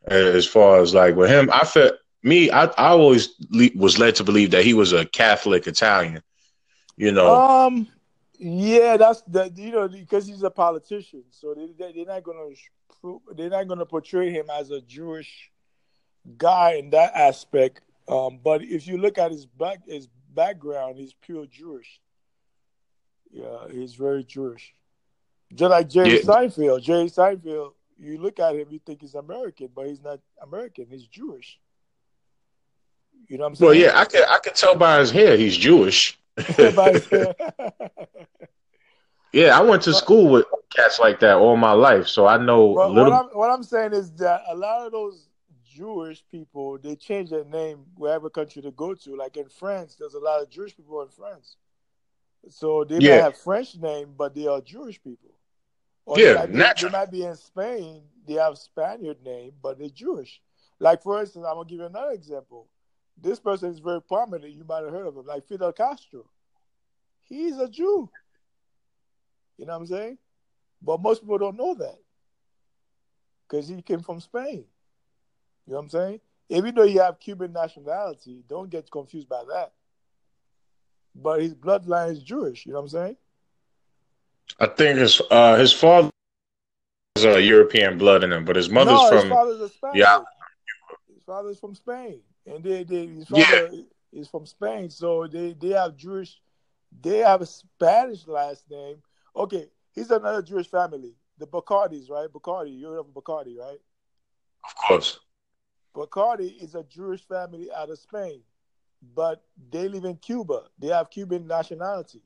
as 0.05 0.47
far 0.47 0.79
as 0.81 0.93
like 0.93 1.15
with 1.15 1.29
him, 1.29 1.49
I 1.51 1.65
feel 1.65 1.91
me, 2.23 2.51
I, 2.51 2.65
I 2.65 2.89
always 2.89 3.29
le- 3.49 3.69
was 3.75 3.97
led 3.97 4.15
to 4.15 4.23
believe 4.23 4.51
that 4.51 4.63
he 4.63 4.73
was 4.73 4.93
a 4.93 5.05
Catholic 5.05 5.67
Italian. 5.67 6.21
You 6.95 7.11
know, 7.11 7.47
um, 7.65 7.87
yeah, 8.37 8.97
that's 8.97 9.21
that. 9.23 9.57
You 9.57 9.71
know, 9.71 9.87
because 9.87 10.27
he's 10.27 10.43
a 10.43 10.49
politician, 10.49 11.23
so 11.31 11.53
they, 11.53 11.93
they 11.93 12.01
are 12.01 12.05
not 12.05 12.23
gonna 12.23 12.49
they're 13.35 13.49
not 13.49 13.67
going 13.67 13.79
to 13.79 13.85
portray 13.85 14.31
him 14.31 14.47
as 14.51 14.71
a 14.71 14.81
Jewish 14.81 15.51
guy 16.37 16.73
in 16.73 16.89
that 16.91 17.13
aspect. 17.15 17.81
Um, 18.07 18.39
but 18.43 18.63
if 18.63 18.87
you 18.87 18.97
look 18.97 19.17
at 19.17 19.31
his 19.31 19.45
back, 19.45 19.85
his 19.87 20.07
background, 20.37 20.97
he's 20.97 21.13
pure 21.13 21.45
Jewish. 21.47 21.99
Yeah, 23.31 23.67
he's 23.69 23.95
very 23.95 24.23
Jewish. 24.23 24.73
Just 25.53 25.71
like 25.71 25.89
Jerry 25.89 26.17
yeah. 26.17 26.21
Seinfeld. 26.21 26.81
Jerry 26.83 27.09
Seinfeld, 27.09 27.73
you 27.97 28.17
look 28.19 28.39
at 28.39 28.55
him, 28.55 28.67
you 28.69 28.79
think 28.85 29.01
he's 29.01 29.15
American, 29.15 29.69
but 29.75 29.87
he's 29.87 30.03
not 30.03 30.19
American. 30.41 30.85
He's 30.89 31.07
Jewish. 31.07 31.59
You 33.27 33.37
know 33.37 33.45
what 33.45 33.49
I'm 33.49 33.55
saying? 33.55 33.67
Well, 33.67 33.77
yeah, 33.77 33.99
I 33.99 34.05
can 34.05 34.23
I 34.29 34.39
can 34.43 34.53
tell 34.53 34.75
by 34.75 34.99
his 34.99 35.11
hair 35.11 35.35
he's 35.35 35.57
Jewish. 35.57 36.17
yeah, 39.33 39.57
I 39.57 39.61
went 39.61 39.81
to 39.83 39.93
school 39.93 40.29
with 40.29 40.45
cats 40.69 40.99
like 40.99 41.19
that 41.21 41.37
all 41.37 41.57
my 41.57 41.71
life, 41.71 42.07
so 42.07 42.27
I 42.27 42.37
know. 42.37 42.75
But 42.75 42.91
little... 42.91 43.11
what, 43.11 43.25
I'm, 43.25 43.29
what 43.37 43.49
I'm 43.49 43.63
saying 43.63 43.93
is 43.93 44.11
that 44.17 44.43
a 44.47 44.55
lot 44.55 44.85
of 44.85 44.91
those 44.91 45.26
Jewish 45.77 46.23
people 46.31 46.79
they 46.79 46.95
change 46.95 47.29
their 47.29 47.45
name 47.45 47.85
wherever 47.95 48.29
country 48.29 48.61
they 48.61 48.71
go 48.71 48.95
to. 48.95 49.15
Like 49.15 49.37
in 49.37 49.47
France, 49.47 49.95
there's 49.99 50.15
a 50.15 50.19
lot 50.19 50.41
of 50.41 50.49
Jewish 50.49 50.75
people 50.75 51.01
in 51.03 51.09
France, 51.09 51.57
so 52.49 52.83
they 52.83 52.97
yeah. 52.97 53.17
might 53.17 53.23
have 53.23 53.37
French 53.37 53.75
name, 53.75 54.13
but 54.17 54.33
they 54.33 54.47
are 54.47 54.59
Jewish 54.61 55.01
people. 55.01 55.35
Or 56.05 56.19
yeah, 56.19 56.45
they 56.45 56.57
might, 56.57 56.75
be, 56.77 56.83
they 56.83 56.89
might 56.89 57.11
be 57.11 57.23
in 57.23 57.35
Spain. 57.35 58.01
They 58.25 58.35
have 58.35 58.57
Spaniard 58.57 59.23
name, 59.23 59.51
but 59.61 59.77
they're 59.77 59.89
Jewish. 59.89 60.41
Like 60.79 61.03
for 61.03 61.19
instance, 61.19 61.45
I'm 61.47 61.55
gonna 61.55 61.69
give 61.69 61.79
you 61.79 61.85
another 61.85 62.11
example. 62.11 62.67
This 63.21 63.39
person 63.39 63.71
is 63.71 63.79
very 63.79 64.01
prominent. 64.01 64.53
You 64.53 64.63
might 64.67 64.83
have 64.83 64.91
heard 64.91 65.07
of 65.07 65.15
him, 65.15 65.25
like 65.25 65.47
Fidel 65.47 65.73
Castro. 65.73 66.25
He's 67.23 67.57
a 67.57 67.67
Jew. 67.67 68.09
You 69.57 69.65
know 69.65 69.73
what 69.73 69.81
I'm 69.81 69.87
saying? 69.87 70.17
But 70.81 71.01
most 71.01 71.21
people 71.21 71.37
don't 71.37 71.57
know 71.57 71.73
that 71.75 71.97
because 73.47 73.67
he 73.67 73.81
came 73.81 74.01
from 74.01 74.19
Spain. 74.21 74.65
You 75.67 75.73
know 75.73 75.79
what 75.79 75.83
I'm 75.83 75.89
saying? 75.89 76.19
Even 76.49 76.75
though 76.75 76.83
you 76.83 77.01
have 77.01 77.19
Cuban 77.19 77.51
nationality, 77.51 78.43
don't 78.47 78.69
get 78.69 78.89
confused 78.89 79.27
by 79.27 79.43
that. 79.49 79.73
But 81.13 81.41
his 81.41 81.53
bloodline 81.53 82.11
is 82.11 82.23
Jewish. 82.23 82.65
You 82.65 82.71
know 82.71 82.79
what 82.79 82.83
I'm 82.83 82.89
saying? 82.89 83.17
I 84.59 84.67
think 84.67 84.99
his 84.99 85.21
uh, 85.29 85.57
his 85.57 85.73
father 85.73 86.09
has 87.15 87.25
a 87.25 87.41
European 87.41 87.97
blood 87.97 88.23
in 88.23 88.31
him, 88.31 88.45
but 88.45 88.55
his 88.55 88.69
mother's 88.69 88.93
no, 88.93 89.09
from 89.09 89.17
his 89.17 89.29
father's 89.29 89.61
a 89.61 89.69
Spaniard. 89.69 89.97
yeah. 89.97 90.19
His 91.13 91.23
father's 91.25 91.59
from 91.59 91.75
Spain, 91.75 92.21
and 92.45 92.63
they, 92.63 92.83
they 92.83 93.07
his 93.07 93.27
father 93.27 93.69
yeah. 93.73 93.81
is 94.13 94.29
from 94.29 94.45
Spain, 94.45 94.89
so 94.89 95.27
they 95.27 95.53
they 95.53 95.69
have 95.69 95.97
Jewish. 95.97 96.39
They 97.01 97.17
have 97.17 97.41
a 97.41 97.45
Spanish 97.45 98.25
last 98.25 98.63
name. 98.71 99.01
Okay, 99.35 99.67
he's 99.93 100.09
another 100.09 100.41
Jewish 100.41 100.67
family, 100.67 101.13
the 101.37 101.45
Bacardis, 101.45 102.09
right? 102.09 102.29
Bacardi, 102.31 102.79
you 102.79 102.87
heard 102.87 102.99
of 102.99 103.07
Bacardi, 103.07 103.57
right? 103.57 103.79
Of 104.63 104.75
course. 104.87 105.19
Bacardi 105.97 106.61
is 106.61 106.75
a 106.75 106.83
Jewish 106.83 107.27
family 107.27 107.69
out 107.75 107.89
of 107.89 107.97
Spain, 107.97 108.41
but 109.15 109.43
they 109.71 109.87
live 109.87 110.05
in 110.05 110.15
Cuba. 110.17 110.65
They 110.77 110.87
have 110.87 111.09
Cuban 111.09 111.47
nationality. 111.47 112.21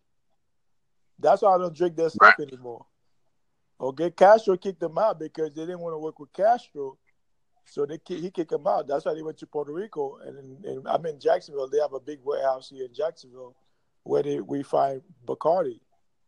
That's 1.18 1.42
why 1.42 1.56
I 1.56 1.58
don't 1.58 1.76
drink 1.76 1.96
their 1.96 2.10
stuff 2.10 2.36
right. 2.38 2.48
anymore. 2.48 2.86
Okay, 3.80 4.12
Castro 4.12 4.58
kicked 4.58 4.82
them 4.82 4.98
out 4.98 5.20
because 5.20 5.56
they 5.56 5.62
didn't 5.62 5.80
want 5.80 5.94
to 5.94 6.00
work 6.00 6.20
with 6.20 6.34
Castro, 6.34 6.98
so 7.66 7.86
they 7.86 8.00
he 8.06 8.30
kicked 8.30 8.52
them 8.52 8.68
out. 8.68 8.88
That's 8.88 9.06
why 9.06 9.14
they 9.14 9.24
went 9.24 9.38
to 9.38 9.48
Puerto 9.48 9.72
Rico, 9.72 10.18
and, 10.18 10.66
and 10.66 10.88
I'm 10.88 11.06
in 11.06 11.20
Jacksonville. 11.20 11.70
They 11.70 11.80
have 11.80 11.94
a 11.94 12.00
big 12.00 12.20
warehouse 12.24 12.70
here 12.70 12.86
in 12.86 12.94
Jacksonville 12.94 13.56
where 14.04 14.22
they 14.22 14.40
we 14.40 14.64
find 14.64 15.02
Bacardi, 15.26 15.80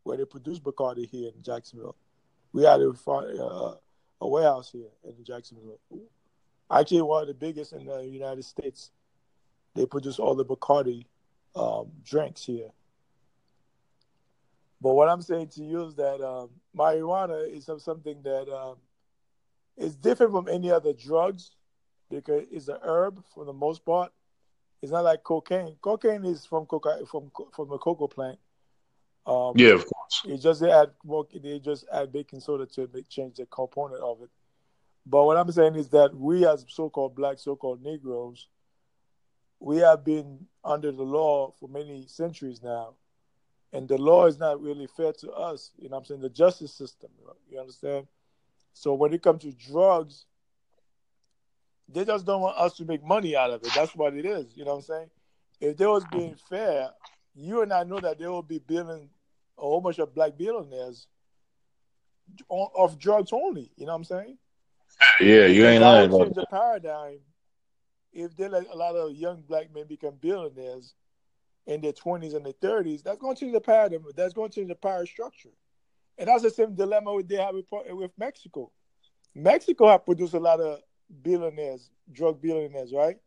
where 0.03 0.17
they 0.17 0.25
produce 0.25 0.59
Bacardi 0.59 1.07
here 1.09 1.31
in 1.35 1.43
Jacksonville. 1.43 1.95
We 2.53 2.63
had 2.63 2.79
a, 2.79 2.89
uh, 2.89 3.75
a 4.21 4.27
warehouse 4.27 4.71
here 4.71 4.89
in 5.03 5.23
Jacksonville. 5.23 5.79
Actually, 6.71 7.01
one 7.01 7.21
of 7.21 7.27
the 7.27 7.33
biggest 7.33 7.73
in 7.73 7.85
the 7.85 8.01
United 8.01 8.43
States. 8.43 8.91
They 9.75 9.85
produce 9.85 10.19
all 10.19 10.35
the 10.35 10.45
Bacardi 10.45 11.05
um, 11.55 11.87
drinks 12.03 12.45
here. 12.45 12.69
But 14.81 14.93
what 14.93 15.09
I'm 15.09 15.21
saying 15.21 15.47
to 15.55 15.63
you 15.63 15.85
is 15.85 15.95
that 15.95 16.21
um, 16.21 16.49
marijuana 16.77 17.49
is 17.49 17.69
something 17.83 18.21
that 18.23 18.53
um, 18.53 18.75
is 19.77 19.95
different 19.95 20.33
from 20.33 20.47
any 20.49 20.69
other 20.69 20.93
drugs 20.93 21.51
because 22.09 22.43
it's 22.51 22.67
a 22.67 22.79
herb 22.83 23.23
for 23.33 23.45
the 23.45 23.53
most 23.53 23.85
part. 23.85 24.11
It's 24.81 24.91
not 24.91 25.05
like 25.05 25.23
cocaine. 25.23 25.77
Cocaine 25.81 26.25
is 26.25 26.45
from 26.45 26.65
coca 26.65 26.99
from 27.09 27.31
from 27.55 27.69
the 27.69 27.77
cocoa 27.77 28.07
plant. 28.07 28.37
Um, 29.25 29.53
yeah, 29.55 29.69
of 29.69 29.85
course. 29.85 30.21
It 30.25 30.39
just 30.39 30.59
they 30.59 30.69
add 30.69 30.91
more. 31.05 31.25
They 31.33 31.59
just 31.59 31.85
add 31.91 32.11
baking 32.11 32.41
soda 32.41 32.65
to 32.65 32.89
make, 32.93 33.07
change 33.07 33.37
the 33.37 33.45
component 33.45 34.01
of 34.03 34.21
it. 34.21 34.29
But 35.05 35.25
what 35.25 35.37
I'm 35.37 35.51
saying 35.51 35.75
is 35.75 35.89
that 35.89 36.15
we, 36.15 36.45
as 36.45 36.65
so-called 36.67 37.15
black, 37.15 37.39
so-called 37.39 37.83
Negroes, 37.83 38.47
we 39.59 39.77
have 39.77 40.03
been 40.03 40.47
under 40.63 40.91
the 40.91 41.03
law 41.03 41.53
for 41.59 41.67
many 41.67 42.05
centuries 42.07 42.61
now 42.63 42.95
and 43.73 43.87
the 43.87 43.97
law 43.97 44.27
is 44.27 44.37
not 44.37 44.61
really 44.61 44.87
fair 44.87 45.11
to 45.11 45.31
us. 45.31 45.71
You 45.77 45.89
know 45.89 45.95
what 45.95 46.01
I'm 46.01 46.05
saying? 46.05 46.21
The 46.21 46.29
justice 46.29 46.71
system, 46.71 47.09
you 47.49 47.59
understand? 47.59 48.07
So 48.73 48.93
when 48.93 49.13
it 49.13 49.23
comes 49.23 49.41
to 49.41 49.51
drugs, 49.51 50.25
they 51.89 52.05
just 52.05 52.25
don't 52.25 52.41
want 52.41 52.57
us 52.57 52.73
to 52.77 52.85
make 52.85 53.03
money 53.03 53.35
out 53.35 53.49
of 53.49 53.63
it. 53.63 53.71
That's 53.75 53.95
what 53.95 54.13
it 54.13 54.25
is. 54.25 54.55
You 54.55 54.63
know 54.63 54.71
what 54.71 54.77
I'm 54.77 54.83
saying? 54.83 55.09
If 55.59 55.77
they 55.77 55.87
was 55.87 56.05
being 56.11 56.35
fair, 56.49 56.89
you 57.35 57.63
and 57.63 57.73
I 57.73 57.83
know 57.83 57.99
that 57.99 58.19
they 58.19 58.27
will 58.27 58.43
be 58.43 58.59
billing 58.59 59.09
a 59.57 59.61
whole 59.61 59.81
bunch 59.81 59.97
of 59.97 60.13
black 60.13 60.37
billionaires 60.37 61.07
of 62.49 62.99
drugs 62.99 63.31
only. 63.33 63.71
You 63.75 63.87
know 63.87 63.93
what 63.93 63.97
I'm 63.97 64.03
saying? 64.03 64.37
Yeah, 65.19 65.45
you 65.45 65.65
ain't 65.65 65.81
lying. 65.81 66.11
Change 66.11 66.35
the 66.35 66.45
paradigm. 66.49 67.19
If 68.11 68.35
they 68.35 68.47
let 68.47 68.67
a 68.71 68.75
lot 68.75 68.95
of 68.95 69.11
young 69.13 69.41
black 69.41 69.73
men 69.73 69.87
become 69.87 70.15
billionaires, 70.21 70.93
in 71.65 71.81
their 71.81 71.93
20s 71.93 72.35
and 72.35 72.45
their 72.45 72.53
30s, 72.53 73.03
that's 73.03 73.19
going 73.19 73.35
to 73.35 73.39
change 73.39 73.53
the 73.53 73.61
paradigm. 73.61 74.03
That's 74.15 74.33
going 74.33 74.49
to 74.49 74.55
change 74.55 74.69
the 74.69 74.75
power 74.75 75.05
structure. 75.05 75.49
And 76.17 76.27
that's 76.27 76.43
the 76.43 76.49
same 76.49 76.75
dilemma 76.75 77.21
they 77.23 77.37
have 77.37 77.55
with, 77.55 77.65
with 77.89 78.11
Mexico. 78.17 78.71
Mexico 79.33 79.87
have 79.87 80.05
produced 80.05 80.33
a 80.33 80.39
lot 80.39 80.59
of 80.59 80.79
billionaires, 81.21 81.89
drug 82.11 82.41
billionaires, 82.41 82.93
right? 82.93 83.17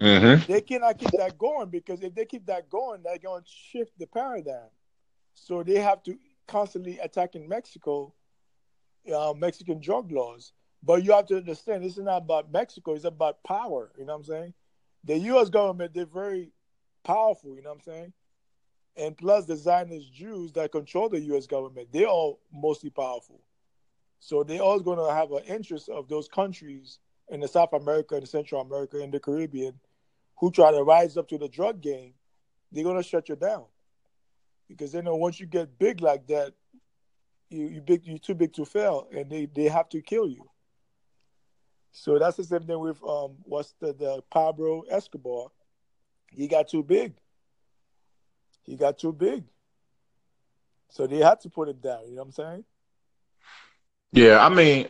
Mm-hmm. 0.00 0.50
They 0.50 0.62
cannot 0.62 0.98
keep 0.98 1.10
that 1.12 1.36
going 1.36 1.68
because 1.68 2.02
if 2.02 2.14
they 2.14 2.24
keep 2.24 2.46
that 2.46 2.70
going, 2.70 3.02
they're 3.02 3.18
going 3.18 3.42
to 3.42 3.48
shift 3.48 3.98
the 3.98 4.06
paradigm. 4.06 4.70
So 5.34 5.62
they 5.62 5.78
have 5.78 6.02
to 6.04 6.18
constantly 6.46 6.98
attacking 6.98 7.48
Mexico, 7.48 8.14
uh, 9.14 9.32
Mexican 9.36 9.80
drug 9.80 10.10
laws. 10.12 10.52
But 10.82 11.04
you 11.04 11.12
have 11.12 11.26
to 11.26 11.36
understand, 11.36 11.84
this 11.84 11.98
is 11.98 12.04
not 12.04 12.22
about 12.22 12.50
Mexico; 12.50 12.94
it's 12.94 13.04
about 13.04 13.42
power. 13.44 13.92
You 13.98 14.06
know 14.06 14.14
what 14.14 14.20
I'm 14.20 14.24
saying? 14.24 14.54
The 15.04 15.18
U.S. 15.18 15.48
government 15.48 15.94
they're 15.94 16.06
very 16.06 16.52
powerful, 17.04 17.54
you 17.54 17.62
know 17.62 17.70
what 17.70 17.76
I'm 17.86 17.92
saying? 17.92 18.12
And 18.96 19.16
plus 19.16 19.46
the 19.46 19.56
Zionist 19.56 20.12
Jews 20.12 20.52
that 20.52 20.72
control 20.72 21.08
the 21.08 21.20
US 21.20 21.46
government, 21.46 21.88
they're 21.92 22.06
all 22.06 22.40
mostly 22.52 22.90
powerful. 22.90 23.40
So 24.18 24.42
they're 24.42 24.60
always 24.60 24.82
going 24.82 24.98
to 24.98 25.12
have 25.14 25.32
an 25.32 25.44
interest 25.44 25.88
of 25.88 26.08
those 26.08 26.28
countries 26.28 26.98
in 27.30 27.40
the 27.40 27.48
South 27.48 27.72
America 27.72 28.16
and 28.16 28.28
Central 28.28 28.60
America 28.60 29.00
and 29.00 29.12
the 29.12 29.20
Caribbean 29.20 29.74
who 30.36 30.50
try 30.50 30.70
to 30.70 30.82
rise 30.82 31.16
up 31.16 31.28
to 31.28 31.38
the 31.38 31.48
drug 31.48 31.80
game, 31.80 32.14
they're 32.72 32.84
going 32.84 32.96
to 32.96 33.08
shut 33.08 33.28
you 33.28 33.36
down. 33.36 33.64
Because 34.68 34.92
they 34.92 35.02
know 35.02 35.16
once 35.16 35.40
you 35.40 35.46
get 35.46 35.78
big 35.78 36.00
like 36.00 36.26
that, 36.28 36.54
you 37.50 37.66
you 37.68 37.80
big 37.80 38.06
you're 38.06 38.18
too 38.18 38.34
big 38.34 38.52
to 38.54 38.64
fail 38.64 39.08
and 39.14 39.30
they, 39.30 39.46
they 39.46 39.64
have 39.64 39.88
to 39.90 40.00
kill 40.00 40.28
you. 40.28 40.48
So 41.92 42.18
that's 42.18 42.36
the 42.36 42.44
same 42.44 42.66
thing 42.66 42.80
with 42.80 43.02
um 43.04 43.36
what's 43.44 43.74
the, 43.80 43.92
the 43.92 44.22
Pablo 44.30 44.82
Escobar 44.90 45.48
he 46.32 46.46
got 46.48 46.68
too 46.68 46.82
big. 46.82 47.14
He 48.64 48.76
got 48.76 48.98
too 48.98 49.12
big. 49.12 49.44
So 50.88 51.06
they 51.06 51.18
had 51.18 51.40
to 51.40 51.50
put 51.50 51.68
him 51.68 51.78
down. 51.78 52.06
You 52.06 52.16
know 52.16 52.22
what 52.22 52.26
I'm 52.26 52.32
saying? 52.32 52.64
Yeah, 54.12 54.44
I 54.44 54.48
mean, 54.48 54.88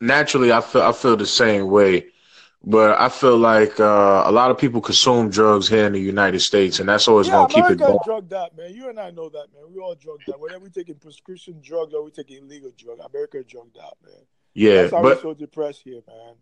naturally, 0.00 0.52
I 0.52 0.60
feel 0.60 0.82
I 0.82 0.92
feel 0.92 1.16
the 1.16 1.26
same 1.26 1.68
way, 1.68 2.06
but 2.64 3.00
I 3.00 3.08
feel 3.08 3.36
like 3.36 3.78
uh, 3.78 4.24
a 4.26 4.32
lot 4.32 4.50
of 4.50 4.58
people 4.58 4.80
consume 4.80 5.30
drugs 5.30 5.68
here 5.68 5.86
in 5.86 5.92
the 5.92 6.00
United 6.00 6.40
States, 6.40 6.80
and 6.80 6.88
that's 6.88 7.06
always 7.06 7.28
yeah, 7.28 7.34
going 7.34 7.48
to 7.48 7.54
keep 7.54 7.70
it 7.70 7.78
going. 7.78 7.98
drugged 8.04 8.32
up, 8.32 8.56
man. 8.56 8.74
You 8.74 8.88
and 8.88 8.98
I 8.98 9.10
know 9.10 9.28
that, 9.28 9.46
man. 9.54 9.64
We 9.72 9.80
all 9.80 9.94
drugged 9.94 10.28
up. 10.30 10.40
Whether 10.40 10.58
we 10.58 10.70
taking 10.70 10.96
prescription 10.96 11.60
drugs 11.62 11.94
or 11.94 12.04
we 12.04 12.10
taking 12.10 12.38
illegal 12.38 12.72
drugs, 12.76 13.00
America 13.04 13.42
drugged 13.44 13.78
out, 13.78 13.96
man. 14.04 14.14
Yeah, 14.54 14.82
that's 14.82 14.92
why 14.92 15.02
but, 15.02 15.16
we're 15.16 15.22
so 15.22 15.34
depressed 15.34 15.82
here, 15.84 16.00
man. 16.06 16.34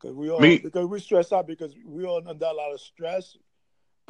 Because 0.00 0.16
we 0.16 0.30
all 0.30 0.40
me, 0.40 0.58
because 0.58 0.86
we 0.86 0.98
stress 1.00 1.32
out 1.32 1.46
because 1.46 1.74
we 1.84 2.04
all 2.04 2.22
under 2.26 2.46
a 2.46 2.52
lot 2.52 2.72
of 2.72 2.80
stress 2.80 3.36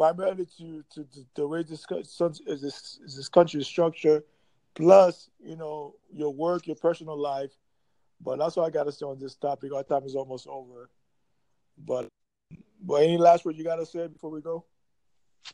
primarily 0.00 0.46
to, 0.56 0.82
to, 0.94 1.04
to 1.04 1.26
the 1.34 1.46
way 1.46 1.62
this, 1.62 1.84
is 1.90 2.60
this, 2.62 2.98
is 3.04 3.16
this 3.16 3.28
country 3.28 3.60
is 3.60 3.66
structured, 3.66 4.22
plus, 4.74 5.28
you 5.44 5.56
know, 5.56 5.94
your 6.10 6.32
work, 6.32 6.66
your 6.66 6.76
personal 6.76 7.18
life. 7.18 7.50
But 8.18 8.38
that's 8.38 8.56
what 8.56 8.64
I 8.64 8.70
got 8.70 8.84
to 8.84 8.92
say 8.92 9.04
on 9.04 9.18
this 9.18 9.34
topic. 9.34 9.74
Our 9.74 9.82
time 9.82 10.04
is 10.04 10.14
almost 10.14 10.46
over. 10.46 10.88
But, 11.84 12.08
but 12.82 13.02
any 13.02 13.18
last 13.18 13.44
word 13.44 13.56
you 13.56 13.64
got 13.64 13.76
to 13.76 13.86
say 13.86 14.06
before 14.06 14.30
we 14.30 14.40
go? 14.40 14.64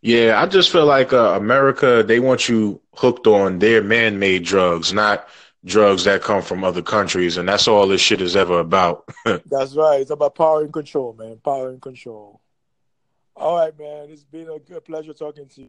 Yeah, 0.03 0.41
I 0.41 0.47
just 0.47 0.71
feel 0.71 0.87
like 0.87 1.13
uh, 1.13 1.35
America, 1.37 2.03
they 2.07 2.21
want 2.21 2.49
you 2.49 2.81
hooked 2.95 3.27
on 3.27 3.59
their 3.59 3.83
man 3.83 4.19
made 4.19 4.45
drugs, 4.45 4.93
not 4.93 5.29
drugs 5.65 6.05
that 6.05 6.23
come 6.23 6.43
from 6.43 6.65
other 6.65 6.83
countries. 6.83 7.37
And 7.37 7.49
that's 7.49 7.69
all 7.69 7.87
this 7.87 8.01
shit 8.01 8.21
is 8.21 8.37
ever 8.37 8.61
about. 8.61 9.09
that's 9.25 9.75
right. 9.75 10.01
It's 10.01 10.11
about 10.11 10.35
power 10.35 10.63
and 10.63 10.73
control, 10.73 11.15
man. 11.15 11.39
Power 11.39 11.71
and 11.71 11.81
control. 11.81 12.41
All 13.35 13.57
right, 13.57 13.79
man. 13.79 14.09
It's 14.11 14.25
been 14.25 14.49
a 14.49 14.59
good 14.59 14.85
pleasure 14.85 15.13
talking 15.13 15.49
to 15.49 15.63
you. 15.63 15.69